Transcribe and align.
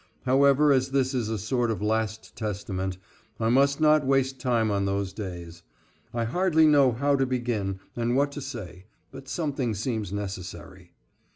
However 0.25 0.71
as 0.73 0.89
this 0.89 1.13
is 1.13 1.29
a 1.29 1.37
sort 1.37 1.69
of 1.69 1.79
last 1.79 2.35
testament 2.35 2.97
I 3.39 3.49
must 3.49 3.79
not 3.79 4.03
waste 4.03 4.39
time 4.41 4.71
on 4.71 4.85
those 4.85 5.13
days. 5.13 5.61
I 6.11 6.23
hardly 6.23 6.65
know 6.65 6.91
how 6.91 7.15
to 7.15 7.25
begin 7.27 7.79
and 7.95 8.15
what 8.15 8.31
to 8.31 8.41
say, 8.41 8.85
but 9.11 9.27
something 9.27 9.75
seems 9.75 10.11
necessary. 10.11 10.93